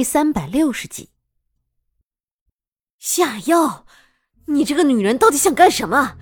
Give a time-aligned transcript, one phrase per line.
[0.00, 1.10] 第三百六十集。
[2.98, 3.84] 下药，
[4.46, 6.16] 你这个女人到底想干什么？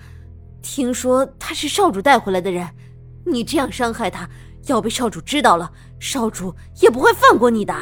[0.61, 2.67] 听说她是少主带回来的人，
[3.25, 4.29] 你这样伤害她，
[4.65, 7.73] 要被少主知道了，少主也不会放过你的。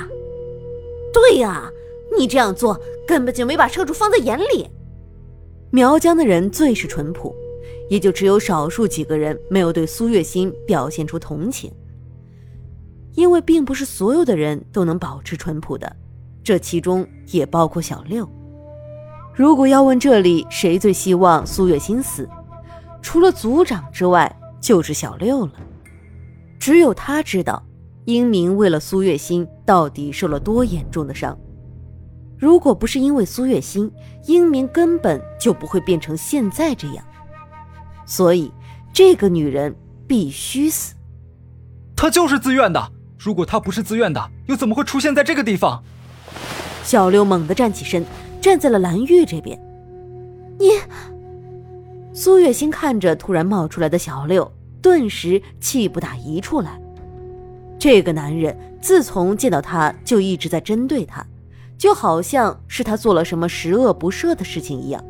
[1.11, 1.67] 对呀，
[2.15, 4.69] 你这样做根本就没把少主放在眼里。
[5.71, 7.33] 苗疆的人最是淳朴，
[7.89, 11.73] 也就只有少数几个人没有对苏月心表现出同情。
[13.17, 15.95] 因为并不是所有的人都能保持淳朴的，
[16.43, 18.29] 这其中也包括小六。
[19.33, 22.29] 如果要问这里谁最希望苏月心死，
[23.01, 25.53] 除了族长之外，就是小六了。
[26.59, 27.63] 只有他知道，
[28.05, 31.35] 英明为了苏月心到底受了多严重的伤。
[32.37, 33.91] 如果不是因为苏月心，
[34.27, 37.03] 英明根本就不会变成现在这样。
[38.05, 38.53] 所以，
[38.93, 39.75] 这个女人
[40.07, 40.93] 必须死。
[41.95, 42.91] 她就是自愿的。
[43.17, 45.83] 如果他不是自愿的，又怎么会出现在这个地方？
[46.83, 48.05] 小六猛地站起身，
[48.39, 49.59] 站在了蓝玉这边。
[50.59, 50.71] 你，
[52.13, 54.51] 苏月心看着突然冒出来的小六，
[54.81, 56.79] 顿时气不打一处来。
[57.79, 61.25] 这个男人自从见到他就一直在针对他。
[61.77, 65.03] 就好像是他做了什么十恶不赦的事情一样，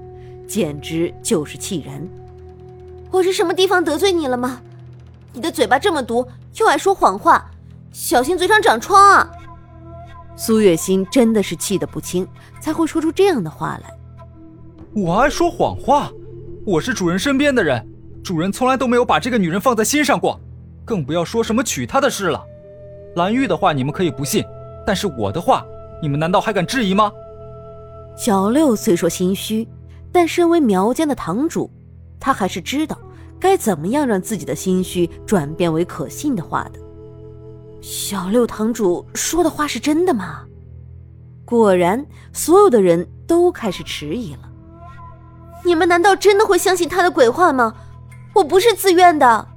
[0.45, 2.09] 简直就是气人。
[3.09, 4.59] 我是什么地方得罪你了吗？
[5.31, 6.27] 你的嘴巴这么毒，
[6.57, 7.49] 又爱说谎话，
[7.99, 9.27] 小心嘴上长疮啊！
[10.35, 12.27] 苏月心真的是气得不轻，
[12.61, 13.91] 才会说出这样的话来。
[14.93, 16.11] 我爱说谎话？
[16.63, 17.83] 我是主人身边的人，
[18.23, 20.39] 主人从来都没有把这个女人放在心上过，
[20.85, 22.39] 更不要说什么娶她的事了。
[23.15, 24.45] 蓝玉的话你们可以不信，
[24.85, 25.65] 但是我的话。
[25.99, 27.11] 你们难道还敢质疑吗？
[28.15, 29.67] 小六虽说心虚，
[30.11, 31.67] 但身为苗疆的堂主，
[32.19, 32.95] 他还是知道
[33.39, 36.79] 该怎么样让自己的心虚转变为可信的话的。
[37.89, 40.43] 小六堂主说的话是真的吗？
[41.45, 44.39] 果然，所有的人都开始迟疑了。
[45.63, 47.73] 你们难道真的会相信他的鬼话吗？
[48.35, 49.47] 我不是自愿的。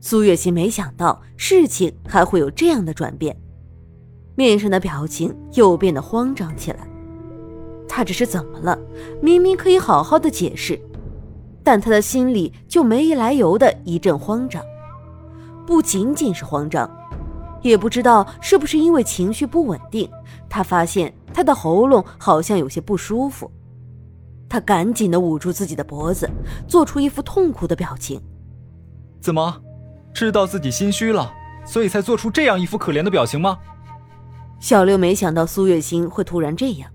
[0.00, 3.36] 苏月心没想到事情还会有这样的转变。
[4.34, 6.88] 面上的表情又变得慌张起来。
[7.86, 8.78] 他这是怎么了？
[9.20, 10.80] 明明可以好好的解释，
[11.62, 14.62] 但他的心里就没来由的一阵慌张。
[15.66, 16.90] 不仅仅是慌张，
[17.68, 20.10] 也不知道是不是因为情绪不稳定，
[20.48, 23.50] 他发现他的喉咙好像有些不舒服。
[24.48, 26.30] 他赶紧的捂住自己的脖子，
[26.68, 28.20] 做出一副痛苦的表情。
[29.20, 29.60] 怎么，
[30.14, 31.32] 知道自己心虚了，
[31.64, 33.58] 所以才做出这样一副可怜的表情吗？
[34.60, 36.90] 小六没想到苏月心会突然这样，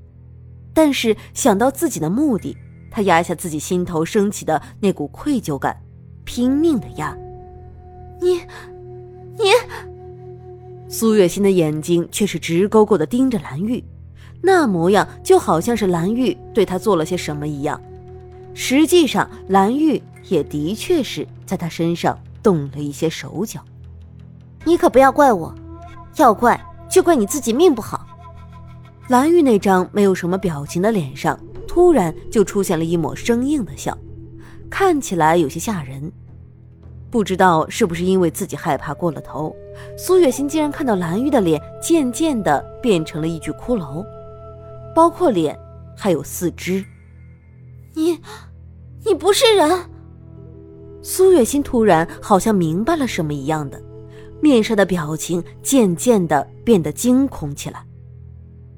[0.74, 2.58] 但是想到自己的目的，
[2.90, 5.78] 他压下自己心头升起的那股愧疚感，
[6.24, 7.16] 拼命的压。
[8.22, 8.40] 你，
[9.38, 9.91] 你。
[10.92, 13.82] 苏月心的眼睛却是直勾勾的盯着蓝玉，
[14.42, 17.82] 那模样就好像是蓝玉对他做了些什么一样。
[18.54, 23.62] 实际上，蓝玉也的确是在他身上动了一些手脚。
[24.66, 25.56] 你可不要怪我，
[26.18, 26.60] 要怪。
[26.90, 28.06] 就怪你自己命不好。
[29.08, 33.98] 蓝玉那张没有什么表情的脸上，突然就出现了一抹生硬的笑，
[34.70, 36.12] 看起来有些吓人。
[37.12, 39.54] 不知道是不是因为自己害怕过了头，
[39.98, 44.04] 苏月心竟然看到蓝玉的脸渐渐的变成了一具骷髅，
[44.96, 45.60] 包括脸
[45.96, 46.84] 还有四肢。
[47.94, 48.18] 你，
[49.06, 49.70] 你不是人。
[51.04, 53.82] 苏月心突然好像明白了什么一样的。
[54.42, 57.86] 面上的表情渐渐的变得惊恐起来，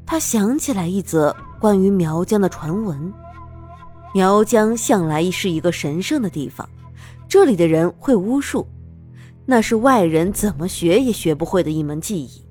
[0.06, 3.14] 他想起来一则关于苗疆的传闻。
[4.14, 6.68] 苗疆向来是一个神圣的地方，
[7.34, 8.68] 这里的人会巫术，
[9.44, 12.46] 那是外人怎么学也学不会的一门技艺。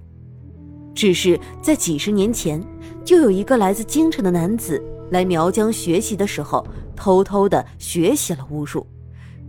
[0.92, 2.60] 只是在几十年前，
[3.04, 4.82] 就有一个来自京城的男子
[5.12, 6.66] 来苗疆学习的时候，
[6.96, 8.84] 偷偷的学习了巫术。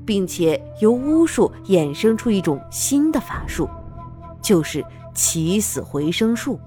[0.05, 3.67] 并且由巫术衍生出一种新的法术，
[4.39, 6.59] 就是起死回生术。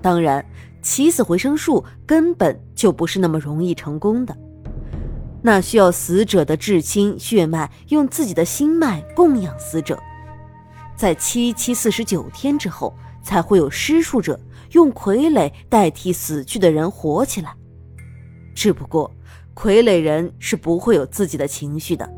[0.00, 0.42] 当然，
[0.80, 4.34] 起死回生术根本就不是那么容易成功的，
[5.46, 9.96] 那需要死者的至亲血脉用自己的心脉供养死者，
[10.96, 14.40] 在七七四十九天之后，才会有施术者
[14.72, 17.54] 用傀儡代替死去的人活起来。
[18.56, 19.08] 只不过，
[19.54, 22.12] 傀儡人是不会有自己的情绪的。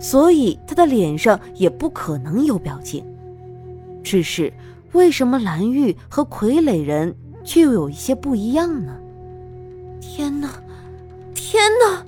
[0.00, 3.04] 所以他的脸上也不可能有表情，
[4.02, 4.50] 只是
[4.92, 7.14] 为什么蓝玉和傀儡人
[7.44, 8.96] 却又有一些不一样呢？
[10.00, 10.48] 天哪，
[11.34, 12.06] 天哪！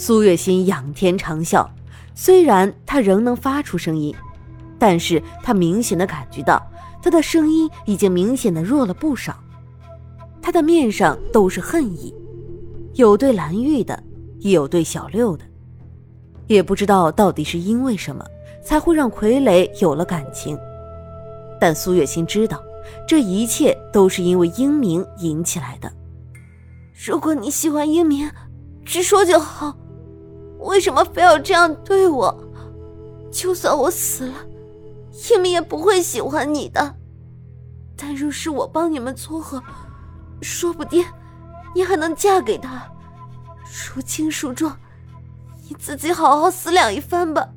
[0.00, 1.66] 苏月心仰天长啸，
[2.14, 4.14] 虽然他仍能发出声音，
[4.78, 6.64] 但是他明显的感觉到
[7.02, 9.36] 他的声音已经明显的弱了不少。
[10.40, 12.14] 他的面上都是恨意，
[12.94, 14.00] 有对蓝玉的，
[14.38, 15.44] 也有对小六的。
[16.46, 18.24] 也不知道到底是因为什么，
[18.62, 20.56] 才会让傀儡有了感情。
[21.60, 22.62] 但苏月心知道，
[23.04, 25.92] 这一切都是因为英明引起来的。
[27.04, 28.30] 如果你喜欢英明，
[28.84, 29.76] 直说就好，
[30.58, 32.36] 为什么非要这样对我？
[33.30, 34.34] 就算我死了，
[35.30, 36.94] 英明也不会喜欢你的。
[37.96, 39.62] 但若是我帮你们撮合，
[40.40, 41.04] 说不定
[41.74, 42.90] 你还能嫁给他。
[43.64, 44.72] 孰轻孰重，
[45.68, 47.48] 你自己好好思量一番吧。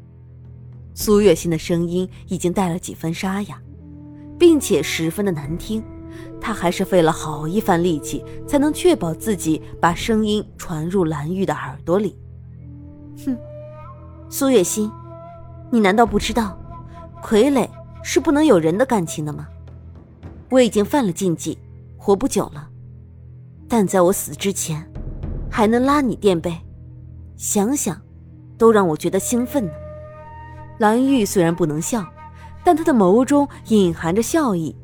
[0.94, 3.62] 苏月心的声音已经带了几分沙哑。
[4.42, 5.84] 并且十分的难听，
[6.42, 12.18] 他还是费了好一番力气，才能确保自己把声音传入蓝玉的耳朵里。
[13.26, 13.38] 哼，
[14.30, 14.92] 苏月心，
[15.70, 16.58] 你难道不知道，
[17.24, 17.68] 傀儡
[18.04, 19.48] 是不能有人的感情的吗？
[20.50, 21.58] 我已经犯了禁忌，
[21.98, 22.70] 活不久了，
[23.68, 24.90] 但在我死之前，
[25.50, 26.56] 还能拉你垫背，
[27.38, 28.02] 想想，
[28.58, 29.72] 都让我觉得兴奋呢。
[30.80, 32.06] 蓝玉虽然不能笑。
[32.64, 34.76] 但他的眸中隐含着笑意，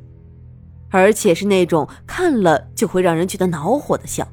[0.89, 4.27] 而且是那种看了就会让人觉得恼火的笑。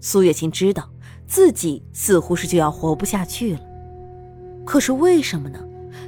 [0.00, 0.88] 苏月清知道
[1.26, 3.60] 自己似乎是就要活不下去了，
[4.64, 5.58] 可是为什么呢？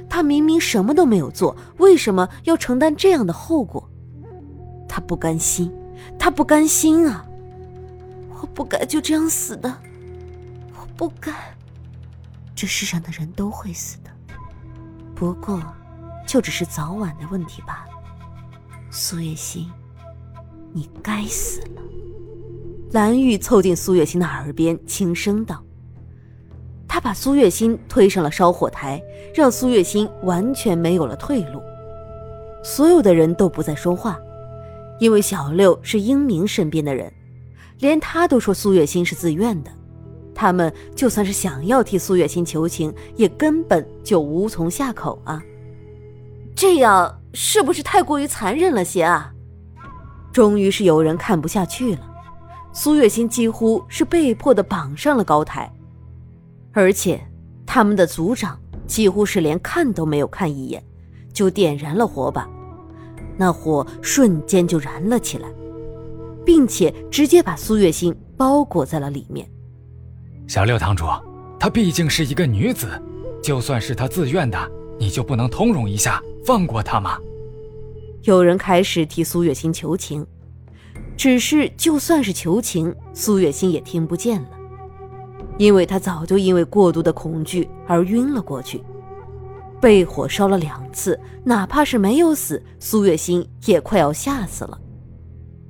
[0.09, 3.89] 他明明什么都没有做，为什么要承担这样的后果？
[4.87, 5.71] 他不甘心，
[6.17, 7.25] 他不甘心啊！
[8.41, 9.73] 我不该就这样死的，
[10.73, 11.31] 我不该。
[12.55, 14.09] 这世上的人都会死的，
[15.15, 15.61] 不过。
[16.27, 17.91] 就只是早晚的问题罢了，
[18.91, 19.67] 苏月心，
[20.71, 21.81] 你该死了。
[22.91, 25.63] 蓝玉凑近苏月心的耳边轻声道
[26.89, 28.99] ：“他把苏月心推上了烧火台，
[29.31, 31.61] 让苏月心完全没有了退路。
[32.63, 34.19] 所有的人都不再说话，
[34.99, 37.13] 因为小六是英明身边的人，
[37.77, 39.69] 连他都说苏月心是自愿的，
[40.33, 45.39] 他们就算是想要替苏月心求情，也根本就无从下口啊。”
[46.55, 49.31] 这样是不是太过于残忍了些啊？
[50.33, 52.08] 终于是有人看不下去了，
[52.71, 55.71] 苏月心几乎是被迫的绑上了高台，
[56.71, 57.19] 而且
[57.65, 60.83] 他们的族长几乎是连看都没有看一眼，
[61.33, 62.47] 就点燃了火把，
[63.37, 65.49] 那火瞬间就燃了起来，
[66.45, 69.49] 并且直接把苏月心包裹在了里面。
[70.47, 71.05] 小六堂主，
[71.59, 72.87] 她毕竟是一个女子，
[73.41, 74.57] 就算是她自愿的，
[74.99, 76.21] 你就不能通融一下？
[76.45, 77.17] 放过她吗？
[78.23, 80.25] 有人开始替苏月心求情，
[81.19, 84.51] 只是就算是求情，苏月心也听不见了，
[85.57, 88.81] 因为他早就因为过度的恐惧而晕了过去，
[89.81, 94.79] 被火烧了两次，哪怕是没有死，苏月心也快要吓死了。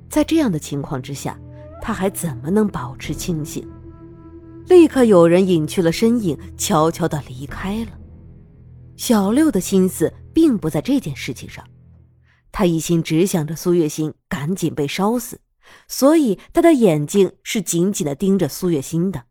[0.08, 1.36] 在这样的情况之下，
[1.82, 3.68] 他还怎么能保持清醒？
[4.68, 7.90] 立刻有人隐去了身影，悄悄的离开了。
[8.96, 11.64] 小六的心思并不在这件事情上，
[12.60, 15.40] 他一心只想着苏月心赶紧被烧死，
[15.88, 19.24] 所以他的眼睛是紧紧的盯着苏月心的。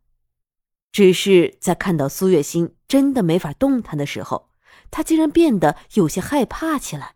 [0.90, 4.50] 只是在看到苏月心真的没法动弹的时候，
[4.90, 7.14] 他竟然变得有些害怕起来。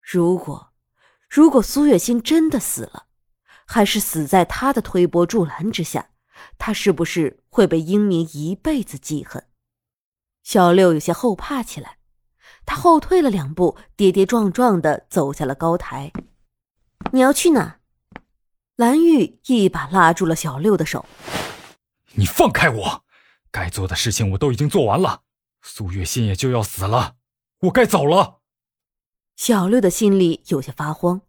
[0.00, 0.72] 如果，
[1.28, 3.08] 如果苏月心真的死了，
[3.66, 6.12] 还是死在他的推波助澜之下，
[6.56, 9.44] 他是不是会被英明一辈子记恨？
[10.42, 11.98] 小六有些后怕起来，
[12.64, 16.12] 他后退了两步，跌跌撞撞的走下了高台。
[17.12, 17.78] 你要去哪？
[18.76, 21.04] 蓝玉一把拉住了小六的手。
[22.12, 23.04] 你放开我！
[23.50, 25.22] 该做的事情我都已经做完了，
[25.62, 27.16] 苏月心也就要死了，
[27.62, 28.40] 我该走了。
[29.36, 31.22] 小六的心里有些发慌，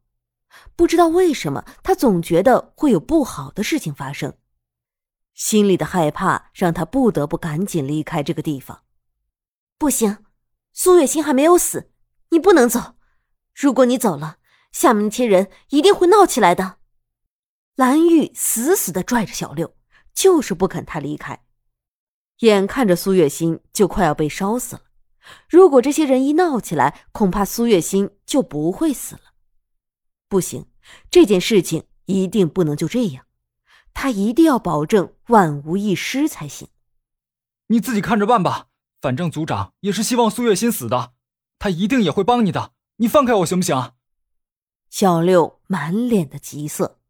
[0.75, 4.35] 不知道为什么，他总觉得会有不好的事情发生，
[5.33, 8.83] 心里的害怕让他不得不赶紧离开这个地方。
[9.77, 10.25] 不行，
[10.73, 11.91] 苏月心还没有死，
[12.29, 12.95] 你不能走。
[13.53, 14.37] 如果你走了，
[14.71, 16.77] 下面那些人一定会闹起来的。
[17.75, 19.75] 蓝玉死死的拽着小六，
[20.13, 21.43] 就是不肯他离开。
[22.39, 24.81] 眼看着苏月心就快要被烧死了，
[25.49, 29.33] 如果这些人一闹起来，恐怕苏月心就不会死了。
[30.27, 30.67] 不行，
[31.11, 33.25] 这件事情一定不能就这样，
[33.93, 36.69] 他一定要保证万无一失才行。
[37.67, 38.69] 你自己看着办吧。
[39.01, 41.13] 反正族长也是希望苏月心死的，
[41.57, 42.73] 他一定也会帮你的。
[42.97, 43.93] 你放开我行不行？
[44.91, 47.00] 小六满脸的急色。